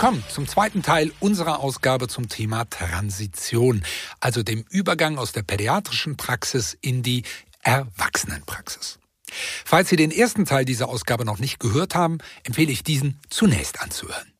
Willkommen 0.00 0.24
zum 0.30 0.48
zweiten 0.48 0.82
Teil 0.82 1.12
unserer 1.20 1.60
Ausgabe 1.60 2.08
zum 2.08 2.30
Thema 2.30 2.64
Transition, 2.64 3.84
also 4.18 4.42
dem 4.42 4.64
Übergang 4.70 5.18
aus 5.18 5.32
der 5.32 5.42
pädiatrischen 5.42 6.16
Praxis 6.16 6.74
in 6.80 7.02
die 7.02 7.22
Erwachsenenpraxis. 7.62 8.98
Falls 9.30 9.90
Sie 9.90 9.96
den 9.96 10.10
ersten 10.10 10.46
Teil 10.46 10.64
dieser 10.64 10.88
Ausgabe 10.88 11.26
noch 11.26 11.38
nicht 11.38 11.60
gehört 11.60 11.94
haben, 11.94 12.16
empfehle 12.44 12.72
ich 12.72 12.82
diesen 12.82 13.20
zunächst 13.28 13.82
anzuhören. 13.82 14.32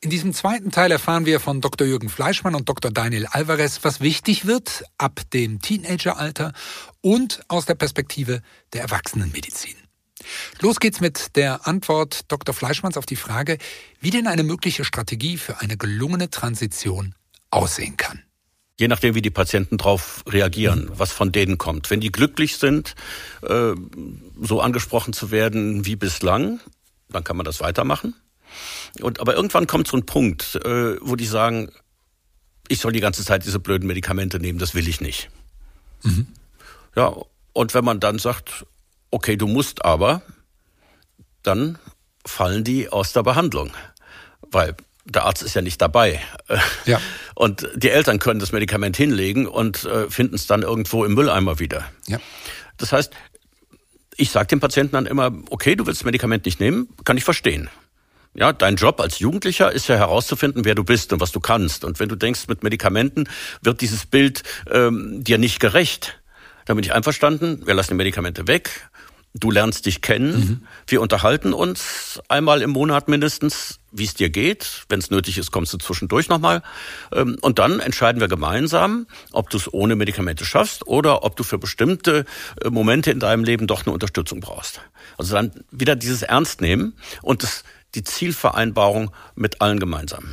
In 0.00 0.10
diesem 0.10 0.32
zweiten 0.32 0.70
Teil 0.70 0.92
erfahren 0.92 1.26
wir 1.26 1.40
von 1.40 1.60
Dr. 1.60 1.88
Jürgen 1.88 2.08
Fleischmann 2.08 2.54
und 2.54 2.68
Dr. 2.68 2.92
Daniel 2.92 3.26
Alvarez, 3.26 3.80
was 3.82 4.00
wichtig 4.00 4.46
wird 4.46 4.84
ab 4.96 5.22
dem 5.32 5.60
Teenageralter 5.60 6.52
und 7.00 7.42
aus 7.48 7.66
der 7.66 7.74
Perspektive 7.74 8.42
der 8.74 8.82
Erwachsenenmedizin. 8.82 9.89
Los 10.60 10.80
geht's 10.80 11.00
mit 11.00 11.36
der 11.36 11.66
Antwort 11.66 12.30
Dr. 12.30 12.54
Fleischmanns 12.54 12.96
auf 12.96 13.06
die 13.06 13.16
Frage, 13.16 13.58
wie 14.00 14.10
denn 14.10 14.26
eine 14.26 14.42
mögliche 14.42 14.84
Strategie 14.84 15.36
für 15.36 15.60
eine 15.60 15.76
gelungene 15.76 16.30
Transition 16.30 17.14
aussehen 17.50 17.96
kann. 17.96 18.22
Je 18.78 18.88
nachdem, 18.88 19.14
wie 19.14 19.22
die 19.22 19.30
Patienten 19.30 19.76
darauf 19.76 20.24
reagieren, 20.26 20.86
mhm. 20.86 20.98
was 20.98 21.12
von 21.12 21.32
denen 21.32 21.58
kommt. 21.58 21.90
Wenn 21.90 22.00
die 22.00 22.10
glücklich 22.10 22.56
sind, 22.56 22.94
äh, 23.42 23.74
so 24.40 24.60
angesprochen 24.60 25.12
zu 25.12 25.30
werden 25.30 25.84
wie 25.84 25.96
bislang, 25.96 26.60
dann 27.10 27.24
kann 27.24 27.36
man 27.36 27.44
das 27.44 27.60
weitermachen. 27.60 28.14
Und, 29.00 29.20
aber 29.20 29.34
irgendwann 29.34 29.66
kommt 29.66 29.86
so 29.86 29.96
ein 29.96 30.06
Punkt, 30.06 30.56
äh, 30.64 30.96
wo 31.00 31.16
die 31.16 31.26
sagen, 31.26 31.70
ich 32.68 32.80
soll 32.80 32.92
die 32.92 33.00
ganze 33.00 33.24
Zeit 33.24 33.44
diese 33.44 33.58
blöden 33.58 33.86
Medikamente 33.86 34.38
nehmen, 34.40 34.58
das 34.58 34.74
will 34.74 34.88
ich 34.88 35.00
nicht. 35.00 35.28
Mhm. 36.02 36.28
Ja, 36.96 37.14
und 37.52 37.74
wenn 37.74 37.84
man 37.84 38.00
dann 38.00 38.18
sagt, 38.18 38.64
okay, 39.10 39.36
du 39.36 39.46
musst 39.46 39.84
aber, 39.84 40.22
dann 41.42 41.78
fallen 42.24 42.64
die 42.64 42.88
aus 42.88 43.12
der 43.12 43.22
Behandlung. 43.22 43.70
Weil 44.50 44.76
der 45.04 45.24
Arzt 45.24 45.42
ist 45.42 45.54
ja 45.54 45.62
nicht 45.62 45.80
dabei. 45.80 46.20
Ja. 46.86 47.00
Und 47.34 47.68
die 47.74 47.90
Eltern 47.90 48.18
können 48.18 48.40
das 48.40 48.52
Medikament 48.52 48.96
hinlegen 48.96 49.46
und 49.46 49.84
äh, 49.84 50.10
finden 50.10 50.34
es 50.34 50.46
dann 50.46 50.60
irgendwo 50.60 51.06
im 51.06 51.14
Mülleimer 51.14 51.58
wieder. 51.58 51.90
Ja. 52.06 52.18
Das 52.76 52.92
heißt, 52.92 53.14
ich 54.16 54.30
sage 54.30 54.48
dem 54.48 54.60
Patienten 54.60 54.92
dann 54.92 55.06
immer, 55.06 55.32
okay, 55.48 55.74
du 55.74 55.86
willst 55.86 56.02
das 56.02 56.04
Medikament 56.04 56.44
nicht 56.44 56.60
nehmen, 56.60 56.88
kann 57.04 57.16
ich 57.16 57.24
verstehen. 57.24 57.70
Ja, 58.34 58.52
dein 58.52 58.76
Job 58.76 59.00
als 59.00 59.18
Jugendlicher 59.18 59.72
ist 59.72 59.88
ja 59.88 59.96
herauszufinden, 59.96 60.66
wer 60.66 60.74
du 60.74 60.84
bist 60.84 61.14
und 61.14 61.20
was 61.20 61.32
du 61.32 61.40
kannst. 61.40 61.84
Und 61.84 61.98
wenn 61.98 62.10
du 62.10 62.16
denkst, 62.16 62.46
mit 62.46 62.62
Medikamenten 62.62 63.28
wird 63.62 63.80
dieses 63.80 64.04
Bild 64.04 64.42
ähm, 64.70 65.24
dir 65.24 65.38
nicht 65.38 65.58
gerecht, 65.58 66.20
dann 66.66 66.76
bin 66.76 66.84
ich 66.84 66.92
einverstanden, 66.92 67.66
wir 67.66 67.74
lassen 67.74 67.92
die 67.92 67.96
Medikamente 67.96 68.46
weg, 68.46 68.90
du 69.34 69.50
lernst 69.50 69.86
dich 69.86 70.00
kennen, 70.00 70.32
mhm. 70.32 70.66
wir 70.86 71.00
unterhalten 71.00 71.52
uns 71.52 72.20
einmal 72.28 72.62
im 72.62 72.70
Monat 72.70 73.08
mindestens, 73.08 73.78
wie 73.92 74.04
es 74.04 74.14
dir 74.14 74.28
geht. 74.28 74.84
Wenn 74.88 74.98
es 74.98 75.10
nötig 75.10 75.38
ist, 75.38 75.52
kommst 75.52 75.72
du 75.72 75.78
zwischendurch 75.78 76.28
nochmal. 76.28 76.62
Ähm, 77.12 77.36
und 77.40 77.58
dann 77.58 77.80
entscheiden 77.80 78.20
wir 78.20 78.28
gemeinsam, 78.28 79.06
ob 79.32 79.50
du 79.50 79.56
es 79.56 79.72
ohne 79.72 79.96
Medikamente 79.96 80.44
schaffst 80.44 80.86
oder 80.86 81.24
ob 81.24 81.36
du 81.36 81.44
für 81.44 81.58
bestimmte 81.58 82.24
äh, 82.62 82.70
Momente 82.70 83.10
in 83.10 83.20
deinem 83.20 83.44
Leben 83.44 83.66
doch 83.66 83.86
eine 83.86 83.92
Unterstützung 83.92 84.40
brauchst. 84.40 84.80
Also 85.16 85.34
dann 85.34 85.52
wieder 85.70 85.96
dieses 85.96 86.22
Ernst 86.22 86.60
nehmen 86.60 86.94
und 87.22 87.42
das 87.42 87.64
die 87.94 88.04
Zielvereinbarung 88.04 89.10
mit 89.34 89.60
allen 89.60 89.80
gemeinsam. 89.80 90.24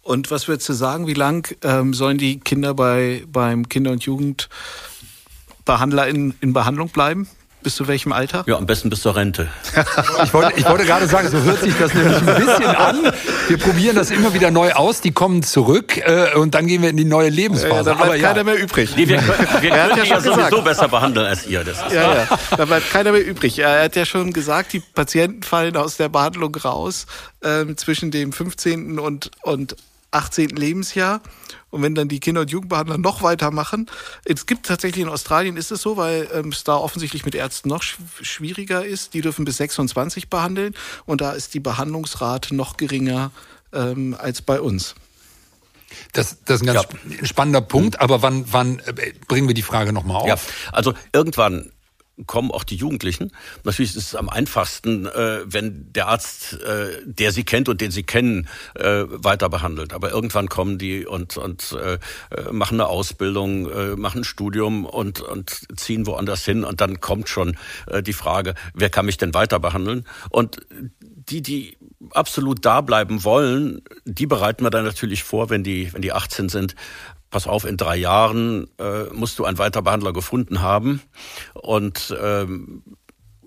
Und 0.00 0.30
was 0.30 0.48
würdest 0.48 0.68
du 0.68 0.74
sagen, 0.74 1.06
wie 1.06 1.14
lang 1.14 1.56
ähm, 1.62 1.94
sollen 1.94 2.18
die 2.18 2.40
Kinder 2.40 2.74
bei, 2.74 3.24
beim 3.26 3.68
Kinder- 3.68 3.92
und 3.92 4.04
Jugendbehandler 4.04 6.08
in, 6.08 6.34
in 6.40 6.52
Behandlung 6.52 6.90
bleiben? 6.90 7.28
Bis 7.64 7.76
zu 7.76 7.88
welchem 7.88 8.12
Alter? 8.12 8.44
Ja, 8.46 8.58
am 8.58 8.66
besten 8.66 8.90
bis 8.90 9.00
zur 9.00 9.16
Rente. 9.16 9.48
ich, 10.22 10.34
wollte, 10.34 10.52
ich 10.54 10.68
wollte 10.68 10.84
gerade 10.84 11.06
sagen, 11.06 11.30
so 11.30 11.40
hört 11.40 11.62
sich 11.62 11.72
das 11.78 11.94
nämlich 11.94 12.18
ein 12.18 12.26
bisschen 12.26 12.66
an. 12.66 13.10
Wir 13.48 13.56
probieren 13.56 13.96
das 13.96 14.10
immer 14.10 14.34
wieder 14.34 14.50
neu 14.50 14.72
aus, 14.72 15.00
die 15.00 15.12
kommen 15.12 15.42
zurück 15.42 15.96
äh, 15.96 16.34
und 16.34 16.54
dann 16.54 16.66
gehen 16.66 16.82
wir 16.82 16.90
in 16.90 16.98
die 16.98 17.06
neue 17.06 17.30
Lebensphase. 17.30 17.74
Ja, 17.74 17.82
da 17.82 17.94
bleibt 17.94 18.10
Aber 18.10 18.18
keiner 18.18 18.36
ja. 18.36 18.44
mehr 18.44 18.62
übrig. 18.62 18.94
Nee, 18.96 19.08
wir, 19.08 19.22
wir 19.60 19.70
können 19.70 19.96
ja, 19.96 20.04
ja 20.04 20.20
sowieso 20.20 20.60
besser 20.60 20.88
behandeln 20.88 21.26
als 21.26 21.46
ihr. 21.46 21.64
Das 21.64 21.78
ja, 21.90 22.14
ja, 22.14 22.38
da 22.54 22.66
bleibt 22.66 22.90
keiner 22.90 23.12
mehr 23.12 23.26
übrig. 23.26 23.58
Er 23.58 23.84
hat 23.84 23.96
ja 23.96 24.04
schon 24.04 24.34
gesagt, 24.34 24.74
die 24.74 24.80
Patienten 24.80 25.42
fallen 25.42 25.78
aus 25.78 25.96
der 25.96 26.10
Behandlung 26.10 26.54
raus 26.56 27.06
ähm, 27.42 27.78
zwischen 27.78 28.10
dem 28.10 28.34
15. 28.34 28.98
und, 28.98 29.30
und 29.40 29.74
18. 30.14 30.50
Lebensjahr. 30.50 31.20
Und 31.70 31.82
wenn 31.82 31.94
dann 31.94 32.08
die 32.08 32.20
Kinder- 32.20 32.42
und 32.42 32.50
Jugendbehandler 32.50 32.98
noch 32.98 33.22
weitermachen, 33.22 33.90
es 34.24 34.46
gibt 34.46 34.66
tatsächlich 34.66 35.02
in 35.02 35.08
Australien 35.08 35.56
ist 35.56 35.72
es 35.72 35.82
so, 35.82 35.96
weil 35.96 36.28
ähm, 36.32 36.50
es 36.50 36.62
da 36.62 36.76
offensichtlich 36.76 37.24
mit 37.24 37.34
Ärzten 37.34 37.68
noch 37.68 37.82
schwieriger 37.82 38.84
ist. 38.84 39.14
Die 39.14 39.20
dürfen 39.20 39.44
bis 39.44 39.56
26 39.56 40.30
behandeln 40.30 40.74
und 41.04 41.20
da 41.20 41.32
ist 41.32 41.54
die 41.54 41.60
Behandlungsrate 41.60 42.54
noch 42.54 42.76
geringer 42.76 43.32
ähm, 43.72 44.16
als 44.18 44.40
bei 44.40 44.60
uns. 44.60 44.94
Das, 46.12 46.38
das 46.44 46.56
ist 46.56 46.62
ein 46.62 46.74
ganz 46.74 46.86
ja. 47.08 47.26
spannender 47.26 47.60
Punkt, 47.60 48.00
aber 48.00 48.22
wann, 48.22 48.44
wann 48.52 48.78
äh, 48.80 49.12
bringen 49.26 49.48
wir 49.48 49.54
die 49.54 49.62
Frage 49.62 49.92
nochmal 49.92 50.22
auf? 50.22 50.28
Ja, 50.28 50.36
also 50.72 50.94
irgendwann 51.12 51.70
kommen 52.26 52.50
auch 52.50 52.64
die 52.64 52.76
Jugendlichen. 52.76 53.32
Natürlich 53.64 53.96
ist 53.96 54.08
es 54.08 54.14
am 54.14 54.28
einfachsten, 54.28 55.06
äh, 55.06 55.40
wenn 55.44 55.92
der 55.92 56.08
Arzt, 56.08 56.54
äh, 56.60 57.02
der 57.04 57.32
sie 57.32 57.44
kennt 57.44 57.68
und 57.68 57.80
den 57.80 57.90
sie 57.90 58.04
kennen, 58.04 58.48
äh, 58.74 59.04
weiter 59.08 59.48
behandelt. 59.48 59.92
Aber 59.92 60.10
irgendwann 60.10 60.48
kommen 60.48 60.78
die 60.78 61.06
und, 61.06 61.36
und 61.36 61.72
äh, 61.72 61.98
machen 62.52 62.80
eine 62.80 62.88
Ausbildung, 62.88 63.70
äh, 63.70 63.96
machen 63.96 64.20
ein 64.20 64.24
Studium 64.24 64.84
und, 64.84 65.20
und 65.20 65.66
ziehen 65.76 66.06
woanders 66.06 66.44
hin. 66.44 66.64
Und 66.64 66.80
dann 66.80 67.00
kommt 67.00 67.28
schon 67.28 67.56
äh, 67.86 68.02
die 68.02 68.12
Frage, 68.12 68.54
wer 68.74 68.90
kann 68.90 69.06
mich 69.06 69.16
denn 69.16 69.34
weiter 69.34 69.58
behandeln? 69.58 70.06
Und 70.30 70.60
die, 71.28 71.42
die 71.42 71.76
absolut 72.10 72.64
da 72.64 72.80
bleiben 72.80 73.24
wollen, 73.24 73.82
die 74.04 74.26
bereiten 74.26 74.64
wir 74.64 74.70
dann 74.70 74.84
natürlich 74.84 75.24
vor, 75.24 75.50
wenn 75.50 75.64
die, 75.64 75.92
wenn 75.92 76.02
die 76.02 76.12
18 76.12 76.48
sind, 76.48 76.74
pass 77.34 77.48
auf, 77.48 77.64
in 77.64 77.76
drei 77.76 77.96
Jahren 77.96 78.68
äh, 78.78 79.12
musst 79.12 79.40
du 79.40 79.44
einen 79.44 79.58
Weiterbehandler 79.58 80.12
gefunden 80.12 80.62
haben 80.62 81.02
und 81.52 82.16
ähm, 82.22 82.84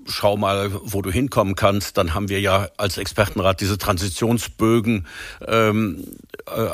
schau 0.05 0.35
mal, 0.35 0.71
wo 0.83 1.01
du 1.01 1.09
hinkommen 1.09 1.55
kannst. 1.55 1.97
Dann 1.97 2.13
haben 2.13 2.27
wir 2.27 2.41
ja 2.41 2.67
als 2.75 2.97
Expertenrat 2.97 3.61
diese 3.61 3.77
Transitionsbögen 3.77 5.07
ähm, 5.47 6.03
äh, 6.53 6.67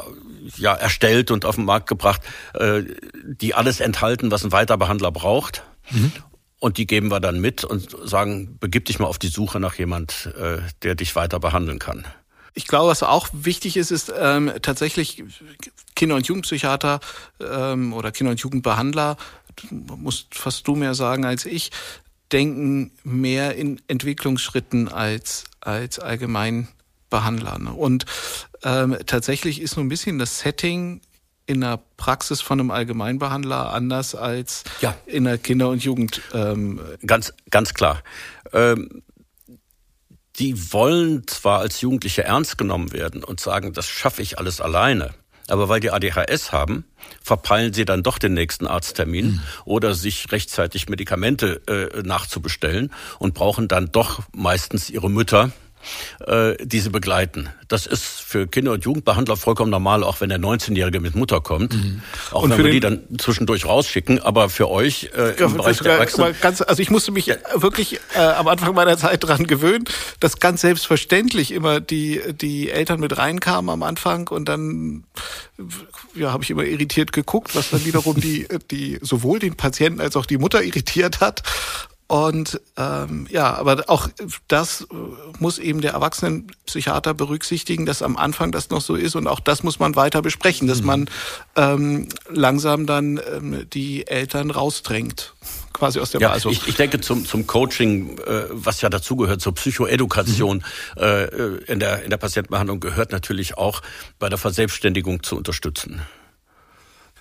ja, 0.57 0.73
erstellt 0.73 1.29
und 1.29 1.45
auf 1.45 1.53
den 1.53 1.65
Markt 1.65 1.87
gebracht, 1.87 2.21
äh, 2.55 2.81
die 3.23 3.53
alles 3.53 3.79
enthalten, 3.79 4.31
was 4.31 4.43
ein 4.43 4.51
Weiterbehandler 4.51 5.11
braucht. 5.11 5.61
Mhm. 5.91 6.13
Und 6.57 6.79
die 6.79 6.87
geben 6.87 7.11
wir 7.11 7.19
dann 7.19 7.39
mit 7.39 7.63
und 7.63 7.95
sagen, 8.05 8.57
begib 8.59 8.85
dich 8.85 8.97
mal 8.97 9.05
auf 9.05 9.19
die 9.19 9.27
Suche 9.27 9.59
nach 9.59 9.75
jemand, 9.75 10.33
äh, 10.35 10.61
der 10.81 10.95
dich 10.95 11.15
weiter 11.15 11.39
behandeln 11.39 11.77
kann. 11.77 12.07
Ich 12.53 12.67
glaube, 12.67 12.89
was 12.89 13.03
auch 13.03 13.29
wichtig 13.33 13.77
ist, 13.77 13.91
ist 13.91 14.13
ähm, 14.15 14.51
tatsächlich 14.61 15.23
Kinder- 15.95 16.15
und 16.15 16.27
Jugendpsychiater 16.27 16.99
ähm, 17.39 17.93
oder 17.93 18.11
Kinder- 18.11 18.31
und 18.31 18.39
Jugendbehandler, 18.39 19.17
musst 19.71 20.35
fast 20.35 20.67
du 20.67 20.75
mehr 20.75 20.93
sagen 20.93 21.25
als 21.25 21.45
ich, 21.45 21.71
denken 22.31 22.91
mehr 23.03 23.55
in 23.55 23.81
Entwicklungsschritten 23.87 24.87
als, 24.87 25.45
als 25.61 25.99
Allgemeinbehandler. 25.99 27.59
Ne? 27.59 27.71
Und 27.71 28.05
ähm, 28.63 28.97
tatsächlich 29.05 29.61
ist 29.61 29.75
nur 29.75 29.85
ein 29.85 29.89
bisschen 29.89 30.19
das 30.19 30.39
Setting 30.39 31.01
in 31.45 31.61
der 31.61 31.79
Praxis 31.97 32.41
von 32.41 32.59
einem 32.59 32.71
Allgemeinbehandler 32.71 33.73
anders 33.73 34.15
als 34.15 34.63
ja. 34.81 34.95
in 35.05 35.25
der 35.25 35.37
Kinder- 35.37 35.69
und 35.69 35.83
Jugend. 35.83 36.21
Ähm, 36.33 36.79
ganz, 37.05 37.33
ganz 37.49 37.73
klar. 37.73 38.01
Ähm, 38.53 39.03
die 40.37 40.73
wollen 40.73 41.27
zwar 41.27 41.59
als 41.59 41.81
Jugendliche 41.81 42.23
ernst 42.23 42.57
genommen 42.57 42.91
werden 42.91 43.23
und 43.23 43.39
sagen, 43.39 43.73
das 43.73 43.87
schaffe 43.87 44.21
ich 44.21 44.39
alles 44.39 44.61
alleine. 44.61 45.13
Aber 45.49 45.67
weil 45.67 45.81
die 45.81 45.91
ADHS 45.91 46.51
haben, 46.51 46.85
verpeilen 47.21 47.73
sie 47.73 47.85
dann 47.85 48.01
doch 48.01 48.17
den 48.17 48.33
nächsten 48.33 48.65
Arzttermin 48.65 49.25
mhm. 49.25 49.41
oder 49.65 49.93
sich 49.93 50.31
rechtzeitig 50.31 50.87
Medikamente 50.87 51.61
äh, 51.67 52.01
nachzubestellen 52.01 52.91
und 53.19 53.33
brauchen 53.33 53.67
dann 53.67 53.91
doch 53.91 54.21
meistens 54.33 54.89
ihre 54.89 55.09
Mütter, 55.09 55.51
äh, 56.27 56.55
diese 56.61 56.89
begleiten. 56.89 57.49
Das 57.67 57.85
ist 57.85 58.03
für 58.03 58.47
Kinder- 58.47 58.73
und 58.73 58.85
Jugendbehandler 58.85 59.37
vollkommen 59.37 59.71
normal, 59.71 60.03
auch 60.03 60.21
wenn 60.21 60.29
der 60.29 60.39
19-Jährige 60.39 60.99
mit 60.99 61.15
Mutter 61.15 61.41
kommt. 61.41 61.73
Mhm. 61.73 62.01
Auch 62.31 62.43
und 62.43 62.51
wenn 62.51 62.63
wir 62.63 62.71
die 62.71 62.79
dann 62.79 63.01
zwischendurch 63.17 63.65
rausschicken. 63.65 64.19
Aber 64.19 64.49
für 64.49 64.69
euch 64.69 65.09
äh, 65.15 65.39
ja, 65.39 65.45
im 65.45 65.57
Bereich 65.57 65.79
der 65.79 65.93
Erwachsenen... 65.93 66.35
Ganz, 66.41 66.61
also 66.61 66.81
ich 66.81 66.89
musste 66.89 67.11
mich 67.11 67.25
ja. 67.25 67.35
wirklich 67.55 67.99
äh, 68.15 68.19
am 68.19 68.47
Anfang 68.47 68.75
meiner 68.75 68.97
Zeit 68.97 69.23
dran 69.23 69.47
gewöhnen, 69.47 69.85
dass 70.19 70.39
ganz 70.39 70.61
selbstverständlich 70.61 71.51
immer 71.51 71.79
die, 71.79 72.21
die 72.39 72.69
Eltern 72.69 72.99
mit 72.99 73.17
reinkamen 73.17 73.69
am 73.69 73.83
Anfang 73.83 74.27
und 74.27 74.47
dann 74.49 75.03
ja, 76.15 76.31
habe 76.31 76.43
ich 76.43 76.51
immer 76.51 76.63
irritiert 76.63 77.11
geguckt, 77.11 77.55
was 77.55 77.69
dann 77.69 77.85
wiederum 77.85 78.19
die, 78.19 78.47
die 78.71 78.99
sowohl 79.01 79.39
den 79.39 79.55
Patienten 79.55 80.01
als 80.01 80.15
auch 80.15 80.25
die 80.25 80.37
Mutter 80.37 80.63
irritiert 80.63 81.19
hat. 81.19 81.43
Und 82.07 82.59
ähm, 82.77 83.27
ja, 83.29 83.55
aber 83.55 83.85
auch 83.87 84.09
das 84.47 84.81
äh, 84.81 84.85
muss 85.39 85.57
eben 85.57 85.81
der 85.81 85.93
Erwachsenenpsychiater 85.93 87.13
berücksichtigen, 87.13 87.85
dass 87.85 88.01
am 88.01 88.17
Anfang 88.17 88.51
das 88.51 88.69
noch 88.69 88.81
so 88.81 88.95
ist 88.95 89.15
und 89.15 89.25
auch 89.27 89.39
das 89.39 89.63
muss 89.63 89.79
man 89.79 89.95
weiter 89.95 90.21
besprechen, 90.21 90.67
dass 90.67 90.81
mhm. 90.81 90.85
man 90.85 91.09
ähm, 91.55 92.09
langsam 92.29 92.85
dann 92.85 93.19
ähm, 93.33 93.67
die 93.73 94.05
Eltern 94.05 94.51
rausdrängt. 94.51 95.33
quasi 95.71 95.99
aus 95.99 96.11
der 96.11 96.21
ja, 96.21 96.31
also 96.31 96.49
ich, 96.49 96.67
ich 96.67 96.75
denke 96.75 96.99
zum, 96.99 97.25
zum 97.25 97.47
Coaching, 97.47 98.17
äh, 98.19 98.43
was 98.51 98.81
ja 98.81 98.89
dazugehört, 98.89 99.41
zur 99.41 99.55
Psychoedukation 99.55 100.63
mhm. 100.97 101.01
äh, 101.01 101.25
in, 101.71 101.79
der, 101.79 102.03
in 102.03 102.09
der 102.09 102.17
Patientenbehandlung 102.17 102.81
gehört 102.81 103.11
natürlich 103.11 103.57
auch 103.57 103.81
bei 104.19 104.27
der 104.27 104.37
Verselbstständigung 104.37 105.23
zu 105.23 105.37
unterstützen. 105.37 106.01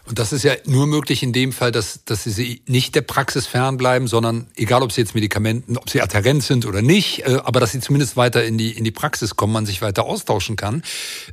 Und 0.04 0.18
das 0.18 0.32
ist 0.32 0.42
ja 0.42 0.54
nur 0.64 0.86
möglich 0.86 1.22
in 1.22 1.32
dem 1.32 1.52
Fall, 1.52 1.70
dass, 1.70 2.04
dass 2.04 2.24
sie 2.24 2.62
nicht 2.66 2.94
der 2.94 3.02
Praxis 3.02 3.46
fernbleiben, 3.46 4.08
sondern 4.08 4.48
egal, 4.56 4.82
ob 4.82 4.90
sie 4.92 5.00
jetzt 5.00 5.14
Medikamenten, 5.14 5.76
ob 5.76 5.88
sie 5.88 6.02
adherent 6.02 6.42
sind 6.42 6.66
oder 6.66 6.82
nicht, 6.82 7.20
äh, 7.26 7.38
aber 7.44 7.60
dass 7.60 7.72
sie 7.72 7.80
zumindest 7.80 8.16
weiter 8.16 8.44
in 8.44 8.58
die, 8.58 8.72
in 8.72 8.84
die 8.84 8.90
Praxis 8.90 9.36
kommen, 9.36 9.52
man 9.52 9.64
sich 9.64 9.80
weiter 9.80 10.04
austauschen 10.04 10.56
kann. 10.56 10.82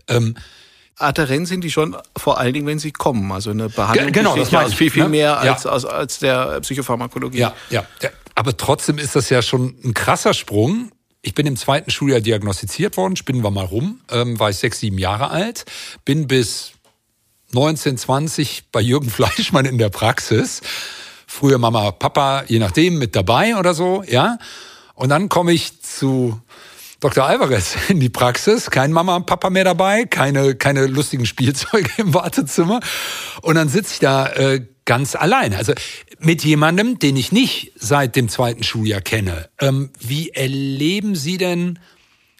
Ähm, 0.07 0.35
adherent 0.97 1.47
sind 1.47 1.63
die 1.63 1.71
schon 1.71 1.97
vor 2.15 2.37
allen 2.37 2.53
Dingen, 2.53 2.67
wenn 2.67 2.79
sie 2.79 2.91
kommen. 2.91 3.31
Also 3.31 3.49
eine 3.49 3.69
Behandlung 3.69 4.11
genau, 4.11 4.35
das 4.35 4.51
ja 4.51 4.67
viel, 4.67 4.91
viel 4.91 5.03
ne? 5.03 5.09
mehr 5.09 5.39
als, 5.39 5.63
ja. 5.63 5.71
als, 5.71 5.85
als 5.85 6.19
der 6.19 6.59
Psychopharmakologie. 6.61 7.39
Ja, 7.39 7.55
ja. 7.71 7.83
Aber 8.35 8.55
trotzdem 8.55 8.99
ist 8.99 9.15
das 9.15 9.29
ja 9.29 9.41
schon 9.41 9.75
ein 9.83 9.93
krasser 9.93 10.33
Sprung. 10.33 10.91
Ich 11.21 11.33
bin 11.33 11.45
im 11.45 11.57
zweiten 11.57 11.91
Schuljahr 11.91 12.21
diagnostiziert 12.21 12.95
worden, 12.95 13.17
spinnen 13.17 13.43
wir 13.43 13.51
mal 13.51 13.65
rum, 13.65 13.99
ähm, 14.09 14.39
war 14.39 14.51
ich 14.51 14.57
sechs, 14.57 14.79
sieben 14.79 14.97
Jahre 14.97 15.31
alt, 15.31 15.65
bin 16.05 16.27
bis 16.27 16.71
1920 17.49 18.65
bei 18.71 18.81
Jürgen 18.81 19.09
Fleischmann 19.09 19.65
in 19.65 19.77
der 19.77 19.89
Praxis. 19.89 20.61
Früher 21.27 21.57
Mama, 21.57 21.91
Papa, 21.91 22.43
je 22.47 22.59
nachdem, 22.59 22.97
mit 22.97 23.15
dabei 23.15 23.55
oder 23.55 23.73
so, 23.73 24.03
ja. 24.07 24.37
Und 24.95 25.09
dann 25.09 25.29
komme 25.29 25.53
ich 25.53 25.81
zu 25.81 26.41
Dr. 26.99 27.25
Alvarez 27.25 27.75
in 27.89 27.99
die 27.99 28.09
Praxis. 28.09 28.69
Kein 28.69 28.91
Mama 28.91 29.15
und 29.15 29.25
Papa 29.25 29.49
mehr 29.49 29.63
dabei, 29.63 30.05
keine, 30.05 30.55
keine 30.55 30.87
lustigen 30.87 31.25
Spielzeuge 31.25 31.89
im 31.97 32.13
Wartezimmer. 32.13 32.79
Und 33.41 33.55
dann 33.55 33.69
sitze 33.69 33.93
ich 33.93 33.99
da 33.99 34.27
äh, 34.27 34.65
ganz 34.85 35.15
allein. 35.15 35.53
Also 35.53 35.73
mit 36.19 36.43
jemandem, 36.43 36.99
den 36.99 37.15
ich 37.15 37.31
nicht 37.31 37.71
seit 37.75 38.15
dem 38.15 38.27
zweiten 38.27 38.63
Schuljahr 38.63 39.01
kenne. 39.01 39.49
Ähm, 39.59 39.91
wie 39.99 40.31
erleben 40.31 41.15
Sie 41.15 41.37
denn, 41.37 41.79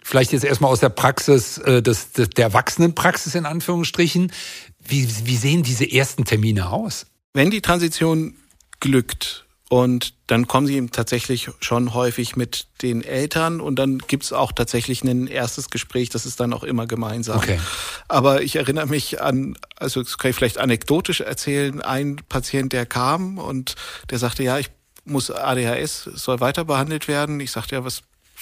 vielleicht 0.03 0.33
jetzt 0.33 0.43
erstmal 0.43 0.71
aus 0.71 0.79
der 0.79 0.89
Praxis, 0.89 1.59
äh, 1.59 1.81
des, 1.81 2.11
der 2.11 2.45
Erwachsenenpraxis 2.45 3.35
in 3.35 3.45
Anführungsstrichen, 3.45 4.31
wie, 4.79 5.07
wie 5.25 5.37
sehen 5.37 5.63
diese 5.63 5.89
ersten 5.89 6.25
Termine 6.25 6.69
aus? 6.69 7.05
Wenn 7.33 7.51
die 7.51 7.61
Transition 7.61 8.35
glückt, 8.79 9.45
und 9.69 10.15
dann 10.25 10.47
kommen 10.47 10.65
sie 10.65 10.75
eben 10.75 10.89
tatsächlich 10.91 11.51
schon 11.59 11.93
häufig 11.93 12.35
mit 12.35 12.65
den 12.81 13.03
Eltern 13.03 13.61
und 13.61 13.77
dann 13.77 13.99
gibt's 13.99 14.33
auch 14.33 14.51
tatsächlich 14.51 15.03
ein 15.03 15.27
erstes 15.27 15.69
Gespräch, 15.69 16.09
das 16.09 16.25
ist 16.25 16.39
dann 16.39 16.53
auch 16.53 16.63
immer 16.63 16.87
gemeinsam. 16.87 17.37
Okay. 17.37 17.59
Aber 18.07 18.41
ich 18.41 18.55
erinnere 18.55 18.87
mich 18.87 19.21
an, 19.21 19.55
also 19.75 20.01
das 20.01 20.17
kann 20.17 20.31
ich 20.31 20.35
vielleicht 20.35 20.57
anekdotisch 20.57 21.21
erzählen, 21.21 21.83
ein 21.83 22.15
Patient, 22.29 22.73
der 22.73 22.87
kam 22.87 23.37
und 23.37 23.75
der 24.09 24.17
sagte, 24.17 24.41
ja, 24.41 24.57
ich 24.57 24.71
muss 25.05 25.29
ADHS, 25.29 26.09
soll 26.15 26.39
weiter 26.39 26.65
behandelt 26.65 27.07
werden. 27.07 27.39
Ich 27.39 27.51
sagte, 27.51 27.75
ja, 27.75 27.83
was 27.83 28.01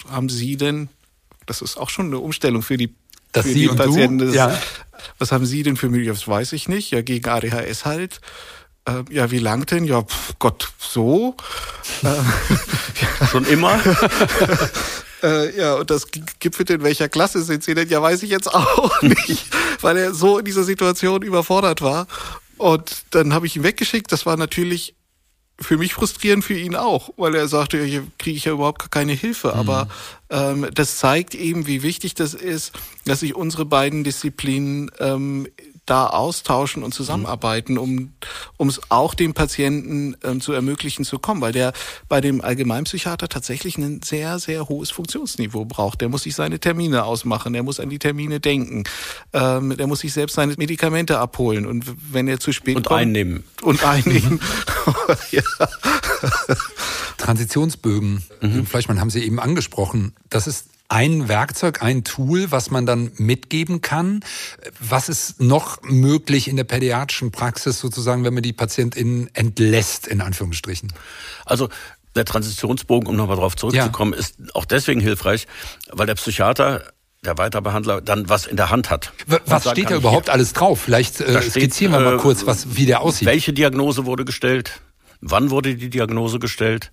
haben 0.09 0.29
Sie 0.29 0.55
denn? 0.55 0.87
Das 1.45 1.61
ist 1.61 1.75
auch 1.75 1.89
schon 1.89 2.05
eine 2.05 2.19
Umstellung 2.19 2.61
für 2.61 2.77
die, 2.77 2.95
das 3.37 3.45
für 3.45 3.53
Sie 3.53 3.67
die 3.67 3.75
Patienten. 3.75 4.19
Das, 4.19 4.35
ja. 4.35 4.61
Was 5.19 5.31
haben 5.31 5.45
Sie 5.45 5.63
denn 5.63 5.77
für 5.77 5.89
Möglichkeiten? 5.89 6.19
Das 6.19 6.27
weiß 6.27 6.53
ich 6.53 6.67
nicht. 6.67 6.91
Ja, 6.91 7.01
gegen 7.01 7.27
ADHS 7.27 7.85
halt. 7.85 8.19
Äh, 8.85 9.03
ja, 9.09 9.31
wie 9.31 9.39
lang 9.39 9.65
denn? 9.65 9.83
Ja, 9.85 10.03
pf, 10.03 10.35
Gott, 10.39 10.69
so. 10.79 11.35
Äh, 12.03 13.25
Schon 13.31 13.45
immer? 13.45 13.79
äh, 15.23 15.57
ja, 15.57 15.75
und 15.75 15.89
das 15.89 16.07
gipfelt 16.39 16.69
in 16.69 16.83
welcher 16.83 17.09
Klasse 17.09 17.43
sind 17.43 17.63
Sie 17.63 17.73
denn? 17.73 17.89
Ja, 17.89 18.01
weiß 18.01 18.23
ich 18.23 18.29
jetzt 18.29 18.53
auch 18.53 19.01
nicht, 19.01 19.45
weil 19.81 19.97
er 19.97 20.13
so 20.13 20.39
in 20.39 20.45
dieser 20.45 20.63
Situation 20.63 21.21
überfordert 21.21 21.81
war. 21.81 22.07
Und 22.57 23.03
dann 23.11 23.33
habe 23.33 23.45
ich 23.45 23.55
ihn 23.55 23.63
weggeschickt. 23.63 24.11
Das 24.11 24.25
war 24.25 24.37
natürlich 24.37 24.95
für 25.59 25.77
mich 25.77 25.93
frustrierend, 25.93 26.43
für 26.43 26.57
ihn 26.57 26.75
auch, 26.75 27.09
weil 27.17 27.35
er 27.35 27.47
sagte, 27.47 27.83
hier 27.83 28.05
kriege 28.19 28.37
ich 28.37 28.45
ja 28.45 28.53
überhaupt 28.53 28.91
keine 28.91 29.13
Hilfe. 29.13 29.49
Mhm. 29.49 29.53
Aber 29.53 29.87
ähm, 30.29 30.67
das 30.73 30.97
zeigt 30.97 31.35
eben, 31.35 31.67
wie 31.67 31.83
wichtig 31.83 32.13
das 32.13 32.33
ist, 32.33 32.73
dass 33.05 33.21
sich 33.21 33.35
unsere 33.35 33.65
beiden 33.65 34.03
Disziplinen 34.03 34.91
ähm, 34.99 35.47
da 35.87 36.07
austauschen 36.07 36.83
und 36.83 36.93
zusammenarbeiten, 36.93 37.77
um 37.77 38.13
um 38.57 38.69
es 38.69 38.79
auch 38.89 39.13
dem 39.13 39.33
Patienten 39.33 40.15
ähm, 40.23 40.41
zu 40.41 40.53
ermöglichen 40.53 41.05
zu 41.05 41.17
kommen, 41.17 41.41
weil 41.41 41.53
der 41.53 41.73
bei 42.07 42.21
dem 42.21 42.41
Allgemeinpsychiater 42.41 43.27
tatsächlich 43.27 43.77
ein 43.77 44.01
sehr 44.03 44.37
sehr 44.37 44.69
hohes 44.69 44.91
Funktionsniveau 44.91 45.65
braucht. 45.65 46.01
Der 46.01 46.09
muss 46.09 46.23
sich 46.23 46.35
seine 46.35 46.59
Termine 46.59 47.05
ausmachen, 47.05 47.53
der 47.53 47.63
muss 47.63 47.79
an 47.79 47.89
die 47.89 47.99
Termine 47.99 48.39
denken, 48.39 48.83
ähm, 49.33 49.75
der 49.75 49.87
muss 49.87 50.01
sich 50.01 50.13
selbst 50.13 50.35
seine 50.35 50.53
Medikamente 50.57 51.17
abholen 51.17 51.65
und 51.65 51.85
wenn 52.11 52.27
er 52.27 52.39
zu 52.39 52.51
spät 52.51 52.75
und 52.75 52.85
kommt 52.85 53.01
einnehmen 53.01 53.43
und 53.61 53.83
einnehmen. 53.83 54.39
ja. 55.31 55.41
Transitionsbögen, 57.17 58.23
mhm. 58.41 58.65
Fleischmann 58.65 58.99
haben 58.99 59.09
Sie 59.09 59.23
eben 59.23 59.39
angesprochen. 59.39 60.13
Das 60.29 60.47
ist 60.47 60.67
ein 60.89 61.27
Werkzeug, 61.27 61.81
ein 61.83 62.03
Tool, 62.03 62.51
was 62.51 62.71
man 62.71 62.85
dann 62.85 63.11
mitgeben 63.17 63.81
kann. 63.81 64.21
Was 64.79 65.09
ist 65.09 65.41
noch 65.41 65.81
möglich 65.83 66.47
in 66.47 66.55
der 66.55 66.63
pädiatrischen 66.63 67.31
Praxis 67.31 67.79
sozusagen, 67.79 68.23
wenn 68.23 68.33
man 68.33 68.43
die 68.43 68.53
PatientInnen 68.53 69.29
entlässt, 69.33 70.07
in 70.07 70.21
Anführungsstrichen? 70.21 70.93
Also 71.45 71.69
der 72.15 72.25
Transitionsbogen, 72.25 73.07
um 73.07 73.15
nochmal 73.15 73.35
darauf 73.35 73.55
zurückzukommen, 73.55 74.13
ja. 74.13 74.19
ist 74.19 74.35
auch 74.53 74.65
deswegen 74.65 75.01
hilfreich, 75.01 75.47
weil 75.91 76.07
der 76.07 76.15
Psychiater 76.15 76.83
der 77.25 77.37
Weiterbehandler 77.37 78.01
dann 78.01 78.29
was 78.29 78.45
in 78.45 78.55
der 78.55 78.69
Hand 78.69 78.89
hat. 78.89 79.11
Was 79.45 79.69
steht 79.69 79.89
da 79.89 79.95
überhaupt 79.95 80.29
alles 80.29 80.53
drauf? 80.53 80.81
Vielleicht 80.81 81.19
äh, 81.19 81.41
skizzieren 81.41 81.91
wir 81.91 81.99
mal 81.99 82.15
äh, 82.15 82.19
kurz, 82.19 82.45
was, 82.45 82.75
wie 82.77 82.85
der 82.85 83.01
aussieht. 83.01 83.27
Welche 83.27 83.53
Diagnose 83.53 84.05
wurde 84.05 84.23
gestellt? 84.23 84.81
Wann 85.19 85.49
wurde 85.49 85.75
die 85.75 85.89
Diagnose 85.89 86.39
gestellt? 86.39 86.91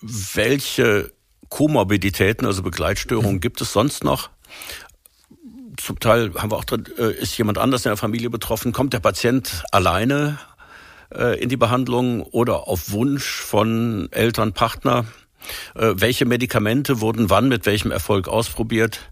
Welche 0.00 1.12
Komorbiditäten, 1.48 2.46
also 2.46 2.62
Begleitstörungen, 2.62 3.40
gibt 3.40 3.60
es 3.60 3.72
sonst 3.72 4.04
noch? 4.04 4.30
Zum 5.76 6.00
Teil 6.00 6.32
haben 6.34 6.50
wir 6.50 6.56
auch 6.56 6.64
drin, 6.64 6.84
äh, 6.98 7.12
ist 7.12 7.36
jemand 7.36 7.58
anders 7.58 7.84
in 7.84 7.90
der 7.90 7.96
Familie 7.96 8.30
betroffen? 8.30 8.72
Kommt 8.72 8.92
der 8.92 9.00
Patient 9.00 9.64
alleine 9.72 10.38
äh, 11.14 11.38
in 11.40 11.48
die 11.48 11.56
Behandlung 11.56 12.22
oder 12.22 12.66
auf 12.68 12.90
Wunsch 12.90 13.26
von 13.26 14.08
Eltern, 14.10 14.52
Partner? 14.52 15.04
Äh, 15.74 15.92
welche 15.96 16.24
Medikamente 16.24 17.00
wurden 17.00 17.30
wann 17.30 17.48
mit 17.48 17.66
welchem 17.66 17.90
Erfolg 17.90 18.26
ausprobiert? 18.26 19.10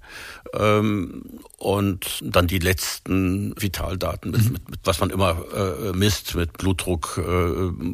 Ähm, 0.55 1.41
und 1.59 2.21
dann 2.23 2.47
die 2.47 2.59
letzten 2.59 3.55
Vitaldaten, 3.61 4.31
mit, 4.31 4.51
mit, 4.51 4.69
mit 4.71 4.81
was 4.85 5.01
man 5.01 5.11
immer 5.11 5.93
misst, 5.95 6.35
mit 6.35 6.55
Blutdruck, 6.59 7.21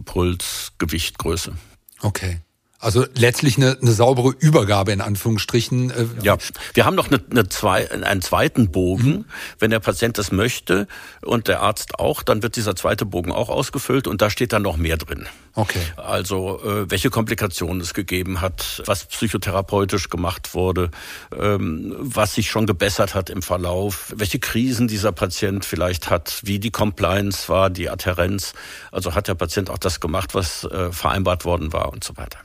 Puls, 0.04 0.72
Gewicht, 0.78 1.18
Größe. 1.18 1.52
Okay. 2.00 2.40
Also 2.80 3.04
letztlich 3.14 3.58
eine, 3.58 3.76
eine 3.80 3.92
saubere 3.92 4.30
Übergabe 4.38 4.92
in 4.92 5.02
Anführungsstrichen. 5.02 5.90
Äh, 5.90 6.06
ja, 6.22 6.38
wir 6.72 6.86
haben 6.86 6.96
noch 6.96 7.08
eine, 7.08 7.20
eine 7.30 7.46
zwei, 7.50 7.90
einen 7.90 8.22
zweiten 8.22 8.72
Bogen. 8.72 9.10
Mhm. 9.10 9.24
Wenn 9.58 9.70
der 9.70 9.80
Patient 9.80 10.16
das 10.16 10.32
möchte 10.32 10.88
und 11.20 11.46
der 11.46 11.60
Arzt 11.60 11.98
auch, 11.98 12.22
dann 12.22 12.42
wird 12.42 12.56
dieser 12.56 12.74
zweite 12.74 13.04
Bogen 13.04 13.32
auch 13.32 13.50
ausgefüllt 13.50 14.06
und 14.06 14.22
da 14.22 14.30
steht 14.30 14.54
dann 14.54 14.62
noch 14.62 14.78
mehr 14.78 14.96
drin. 14.96 15.26
Okay. 15.54 15.80
Also 15.96 16.60
äh, 16.64 16.90
welche 16.90 17.10
Komplikationen 17.10 17.82
es 17.82 17.92
gegeben 17.92 18.40
hat, 18.40 18.82
was 18.86 19.04
psychotherapeutisch 19.04 20.08
gemacht 20.08 20.54
wurde, 20.54 20.90
ähm, 21.38 21.94
was 21.98 22.34
sich 22.34 22.48
schon 22.48 22.66
gebessert 22.66 23.14
hat 23.14 23.28
im 23.28 23.42
Verlauf, 23.42 24.10
welche 24.16 24.38
Krisen 24.38 24.88
dieser 24.88 25.12
Patient 25.12 25.66
vielleicht 25.66 26.08
hat, 26.08 26.40
wie 26.44 26.58
die 26.60 26.70
Compliance 26.70 27.50
war, 27.50 27.68
die 27.68 27.90
Adherenz. 27.90 28.54
Also 28.90 29.14
hat 29.14 29.28
der 29.28 29.34
Patient 29.34 29.68
auch 29.68 29.78
das 29.78 30.00
gemacht, 30.00 30.34
was 30.34 30.64
äh, 30.64 30.92
vereinbart 30.92 31.44
worden 31.44 31.74
war 31.74 31.92
und 31.92 32.04
so 32.04 32.16
weiter. 32.16 32.38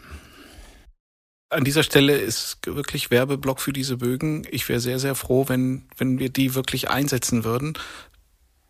An 1.50 1.64
dieser 1.64 1.84
Stelle 1.84 2.18
ist 2.18 2.58
wirklich 2.66 3.12
Werbeblock 3.12 3.62
für 3.62 3.72
diese 3.72 3.98
Bögen. 3.98 4.48
Ich 4.50 4.68
wäre 4.68 4.80
sehr, 4.80 5.00
sehr 5.00 5.16
froh, 5.16 5.46
wenn, 5.48 5.84
wenn 5.98 6.20
wir 6.20 6.30
die 6.30 6.56
wirklich 6.56 6.90
einsetzen 6.90 7.44
würden. 7.44 7.78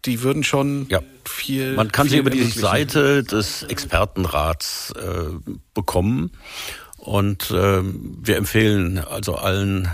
Die 0.03 0.21
würden 0.21 0.43
schon 0.43 0.87
ja. 0.89 1.01
viel. 1.23 1.73
Man 1.73 1.91
kann 1.91 2.07
viel 2.07 2.11
sie 2.11 2.17
über 2.19 2.29
die 2.29 2.43
Seite 2.43 3.23
des 3.23 3.63
Expertenrats 3.63 4.91
äh, 4.91 5.53
bekommen. 5.73 6.31
Und 6.97 7.49
äh, 7.51 7.81
wir 7.81 8.35
empfehlen 8.35 8.97
also 8.97 9.35
allen 9.35 9.89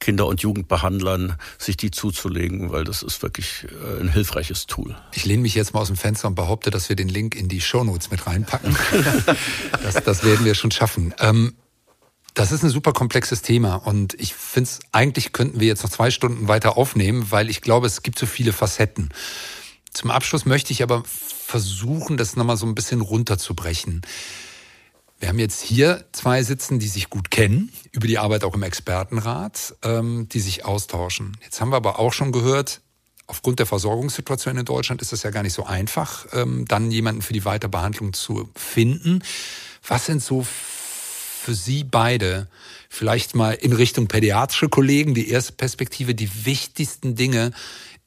Kinder- 0.00 0.26
und 0.26 0.42
Jugendbehandlern, 0.42 1.36
sich 1.58 1.78
die 1.78 1.90
zuzulegen, 1.90 2.70
weil 2.72 2.84
das 2.84 3.02
ist 3.02 3.22
wirklich 3.22 3.66
äh, 3.70 4.00
ein 4.00 4.08
hilfreiches 4.08 4.66
Tool. 4.66 4.94
Ich 5.12 5.24
lehne 5.24 5.42
mich 5.42 5.54
jetzt 5.54 5.72
mal 5.72 5.80
aus 5.80 5.86
dem 5.86 5.96
Fenster 5.96 6.28
und 6.28 6.34
behaupte, 6.34 6.70
dass 6.70 6.90
wir 6.90 6.96
den 6.96 7.08
Link 7.08 7.34
in 7.34 7.48
die 7.48 7.60
Shownotes 7.60 8.10
mit 8.10 8.26
reinpacken. 8.26 8.76
das, 9.82 9.94
das 10.04 10.24
werden 10.24 10.44
wir 10.44 10.54
schon 10.54 10.72
schaffen. 10.72 11.14
Ähm, 11.20 11.54
das 12.34 12.50
ist 12.50 12.64
ein 12.64 12.70
super 12.70 12.92
komplexes 12.92 13.42
Thema 13.42 13.76
und 13.76 14.14
ich 14.14 14.34
finde 14.34 14.68
es, 14.68 14.80
eigentlich 14.90 15.32
könnten 15.32 15.60
wir 15.60 15.68
jetzt 15.68 15.84
noch 15.84 15.90
zwei 15.90 16.10
Stunden 16.10 16.48
weiter 16.48 16.76
aufnehmen, 16.76 17.30
weil 17.30 17.48
ich 17.48 17.60
glaube, 17.60 17.86
es 17.86 18.02
gibt 18.02 18.18
so 18.18 18.26
viele 18.26 18.52
Facetten. 18.52 19.10
Zum 19.92 20.10
Abschluss 20.10 20.44
möchte 20.44 20.72
ich 20.72 20.82
aber 20.82 21.04
versuchen, 21.06 22.16
das 22.16 22.34
nochmal 22.34 22.56
so 22.56 22.66
ein 22.66 22.74
bisschen 22.74 23.00
runterzubrechen. 23.00 24.02
Wir 25.20 25.28
haben 25.28 25.38
jetzt 25.38 25.62
hier 25.62 26.04
zwei 26.10 26.42
sitzen, 26.42 26.80
die 26.80 26.88
sich 26.88 27.08
gut 27.08 27.30
kennen, 27.30 27.72
über 27.92 28.08
die 28.08 28.18
Arbeit 28.18 28.42
auch 28.42 28.54
im 28.54 28.64
Expertenrat, 28.64 29.76
ähm, 29.82 30.28
die 30.28 30.40
sich 30.40 30.64
austauschen. 30.64 31.36
Jetzt 31.42 31.60
haben 31.60 31.70
wir 31.70 31.76
aber 31.76 32.00
auch 32.00 32.12
schon 32.12 32.32
gehört, 32.32 32.80
aufgrund 33.28 33.60
der 33.60 33.66
Versorgungssituation 33.66 34.58
in 34.58 34.64
Deutschland 34.64 35.00
ist 35.02 35.12
es 35.12 35.22
ja 35.22 35.30
gar 35.30 35.44
nicht 35.44 35.54
so 35.54 35.64
einfach, 35.64 36.26
ähm, 36.32 36.64
dann 36.66 36.90
jemanden 36.90 37.22
für 37.22 37.32
die 37.32 37.44
Weiterbehandlung 37.44 38.12
zu 38.12 38.50
finden. 38.56 39.22
Was 39.86 40.06
sind 40.06 40.22
so 40.22 40.44
für 41.44 41.54
Sie 41.54 41.84
beide 41.84 42.48
vielleicht 42.88 43.34
mal 43.34 43.52
in 43.52 43.74
Richtung 43.74 44.08
pädiatrische 44.08 44.70
Kollegen 44.70 45.14
die 45.14 45.28
erste 45.28 45.52
Perspektive, 45.52 46.14
die 46.14 46.46
wichtigsten 46.46 47.16
Dinge 47.16 47.52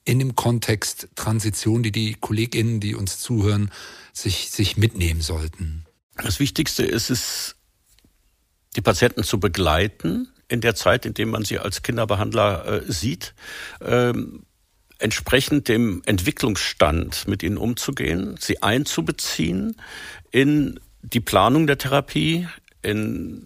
in 0.06 0.20
dem 0.20 0.36
Kontext 0.36 1.10
Transition, 1.16 1.84
die 1.84 1.92
die 1.92 2.16
KollegInnen, 2.16 2.80
die 2.80 2.96
uns 2.96 3.20
zuhören, 3.20 3.72
sich, 4.12 4.50
sich 4.50 4.76
mitnehmen 4.78 5.22
sollten? 5.22 5.86
Das 6.16 6.40
Wichtigste 6.40 6.84
ist 6.84 7.12
es, 7.12 7.56
die 8.76 8.82
Patienten 8.82 9.24
zu 9.24 9.40
begleiten 9.40 10.30
in 10.48 10.62
der 10.62 10.74
Zeit, 10.74 11.06
in 11.06 11.14
der 11.14 11.28
man 11.28 11.46
sie 11.46 11.60
als 11.60 11.84
Kinderbehandler 11.84 12.66
äh, 12.88 12.92
sieht. 12.92 13.36
Ähm, 13.82 14.46
entsprechend 14.98 15.68
dem 15.68 16.02
Entwicklungsstand 16.06 17.28
mit 17.28 17.44
ihnen 17.44 17.58
umzugehen, 17.58 18.36
sie 18.40 18.64
einzubeziehen 18.64 19.76
in 20.32 20.80
die 21.04 21.20
Planung 21.20 21.68
der 21.68 21.78
Therapie, 21.78 22.48
in 22.82 23.46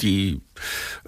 die 0.00 0.40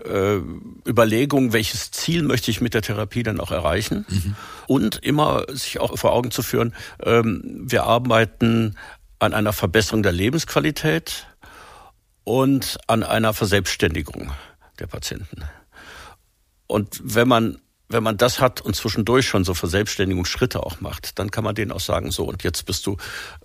äh, 0.05 0.39
Überlegung, 0.87 1.53
welches 1.53 1.91
Ziel 1.91 2.23
möchte 2.23 2.51
ich 2.51 2.61
mit 2.61 2.75
der 2.75 2.83
Therapie 2.83 3.23
dann 3.23 3.41
auch 3.41 3.53
erreichen 3.53 4.05
mhm. 4.09 4.37
und 4.67 4.97
immer 4.97 5.45
sich 5.49 5.79
auch 5.79 5.97
vor 5.97 6.13
Augen 6.13 6.31
zu 6.31 6.43
führen, 6.43 6.75
ähm, 7.03 7.65
wir 7.67 7.85
arbeiten 7.85 8.77
an 9.19 9.35
einer 9.35 9.53
Verbesserung 9.53 10.03
der 10.03 10.13
Lebensqualität 10.13 11.27
und 12.25 12.79
an 12.87 13.03
einer 13.03 13.33
Verselbstständigung 13.33 14.33
der 14.79 14.87
Patienten. 14.87 15.45
Und 16.67 17.01
wenn 17.03 17.29
man 17.29 17.59
wenn 17.91 18.03
man 18.03 18.17
das 18.17 18.41
hat 18.41 18.61
und 18.61 18.77
zwischendurch 18.77 19.27
schon 19.27 19.45
so 19.45 19.53
Verselbstständigungsschritte 19.53 20.63
auch 20.63 20.81
macht, 20.81 21.19
dann 21.19 21.31
kann 21.31 21.45
man 21.45 21.55
denen 21.55 21.73
auch 21.73 21.81
sagen, 21.81 22.13
so 22.13 22.25
und 22.25 22.45
jetzt 22.45 22.65
bist 22.65 22.87
du 22.87 22.97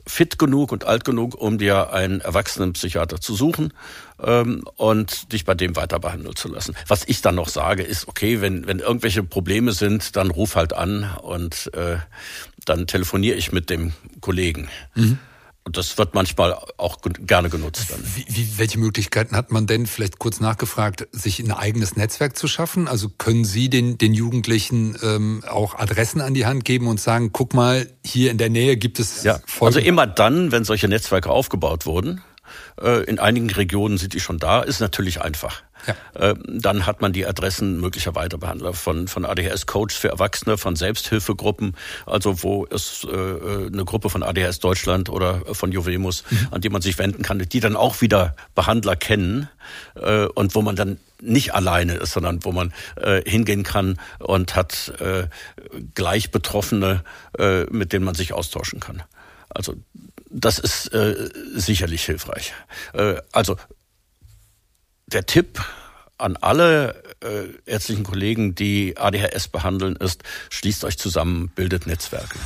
fit 0.05 0.37
genug 0.37 0.71
und 0.71 0.85
alt 0.85 1.03
genug, 1.03 1.35
um 1.35 1.57
dir 1.57 1.91
einen 1.91 2.21
Erwachsenenpsychiater 2.21 3.19
zu 3.19 3.33
suchen 3.33 3.73
ähm, 4.21 4.63
und 4.75 5.33
dich 5.33 5.45
bei 5.45 5.55
dem 5.55 5.75
weiter 5.75 5.99
behandeln 5.99 6.35
zu 6.35 6.47
lassen. 6.47 6.75
Was 6.87 7.07
ich 7.07 7.21
dann 7.21 7.35
noch 7.35 7.49
sage, 7.49 7.83
ist, 7.83 8.07
okay, 8.07 8.39
wenn, 8.39 8.67
wenn 8.67 8.79
irgendwelche 8.79 9.23
Probleme 9.23 9.71
sind, 9.71 10.15
dann 10.15 10.29
ruf 10.29 10.55
halt 10.55 10.73
an 10.73 11.09
und 11.21 11.71
äh, 11.73 11.97
dann 12.65 12.85
telefoniere 12.85 13.35
ich 13.35 13.51
mit 13.51 13.69
dem 13.69 13.93
Kollegen. 14.21 14.69
Mhm. 14.93 15.17
Und 15.65 15.77
das 15.77 15.97
wird 15.97 16.13
manchmal 16.13 16.53
auch 16.77 16.99
gerne 17.01 17.49
genutzt. 17.49 17.87
Dann. 17.89 17.99
Wie, 18.15 18.25
wie, 18.29 18.59
welche 18.59 18.77
Möglichkeiten 18.77 19.35
hat 19.35 19.51
man 19.51 19.65
denn, 19.65 19.87
vielleicht 19.87 20.19
kurz 20.19 20.39
nachgefragt, 20.39 21.07
sich 21.11 21.39
ein 21.39 21.51
eigenes 21.51 21.95
Netzwerk 21.95 22.37
zu 22.37 22.47
schaffen? 22.47 22.87
Also 22.87 23.09
können 23.09 23.45
Sie 23.45 23.67
den, 23.67 23.97
den 23.97 24.13
Jugendlichen 24.13 24.95
ähm, 25.01 25.43
auch 25.49 25.73
Adressen 25.73 26.21
an 26.21 26.35
die 26.35 26.45
Hand 26.45 26.65
geben 26.65 26.87
und 26.87 27.01
sagen, 27.01 27.31
guck 27.31 27.55
mal, 27.55 27.89
hier 28.05 28.29
in 28.29 28.37
der 28.37 28.49
Nähe 28.49 28.77
gibt 28.77 28.99
es 28.99 29.23
ja, 29.23 29.39
Also 29.59 29.79
immer 29.79 30.05
dann, 30.05 30.51
wenn 30.51 30.63
solche 30.65 30.87
Netzwerke 30.87 31.31
aufgebaut 31.31 31.87
wurden, 31.87 32.21
in 33.07 33.19
einigen 33.19 33.49
Regionen 33.49 33.97
sind 33.97 34.13
die 34.13 34.19
schon 34.19 34.37
da, 34.37 34.61
ist 34.61 34.79
natürlich 34.79 35.21
einfach. 35.21 35.61
Ja. 35.87 36.31
Äh, 36.31 36.35
dann 36.47 36.85
hat 36.85 37.01
man 37.01 37.13
die 37.13 37.25
Adressen 37.25 37.79
möglicher 37.79 38.15
Weiterbehandler 38.15 38.73
von, 38.73 39.07
von 39.07 39.25
ADHS-Coaches 39.25 39.97
für 39.97 40.09
Erwachsene, 40.09 40.57
von 40.57 40.75
Selbsthilfegruppen, 40.75 41.75
also 42.05 42.43
wo 42.43 42.65
es 42.69 43.05
äh, 43.09 43.15
äh, 43.15 43.67
eine 43.67 43.85
Gruppe 43.85 44.09
von 44.09 44.23
ADHS 44.23 44.59
Deutschland 44.59 45.09
oder 45.09 45.41
von 45.53 45.71
Juvemus, 45.71 46.23
mhm. 46.29 46.47
an 46.51 46.61
die 46.61 46.69
man 46.69 46.81
sich 46.81 46.97
wenden 46.97 47.23
kann, 47.23 47.39
die 47.39 47.59
dann 47.59 47.75
auch 47.75 48.01
wieder 48.01 48.35
Behandler 48.55 48.95
kennen 48.95 49.49
äh, 49.95 50.25
und 50.25 50.55
wo 50.55 50.61
man 50.61 50.75
dann 50.75 50.97
nicht 51.21 51.53
alleine 51.53 51.95
ist, 51.95 52.13
sondern 52.13 52.43
wo 52.43 52.51
man 52.51 52.73
äh, 52.95 53.21
hingehen 53.29 53.63
kann 53.63 53.99
und 54.19 54.55
hat 54.55 54.93
äh, 54.99 55.27
gleich 55.93 56.31
Betroffene, 56.31 57.03
äh, 57.37 57.63
mit 57.65 57.93
denen 57.93 58.05
man 58.05 58.15
sich 58.15 58.33
austauschen 58.33 58.79
kann. 58.79 59.03
Also 59.55 59.75
das 60.29 60.59
ist 60.59 60.93
äh, 60.93 61.29
sicherlich 61.55 62.05
hilfreich. 62.05 62.53
Äh, 62.93 63.15
also 63.31 63.57
der 65.07 65.25
Tipp 65.25 65.63
an 66.17 66.37
alle 66.37 67.03
äh, 67.21 67.47
ärztlichen 67.65 68.03
Kollegen, 68.03 68.55
die 68.55 68.97
ADHS 68.97 69.47
behandeln, 69.47 69.95
ist, 69.95 70.23
schließt 70.49 70.83
euch 70.85 70.97
zusammen, 70.97 71.51
bildet 71.55 71.87
Netzwerke. 71.87 72.37